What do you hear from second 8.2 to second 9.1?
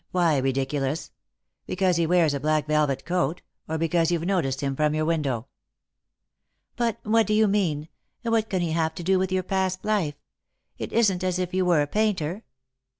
and what can he have to